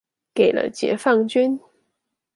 [0.33, 1.59] 給了解放軍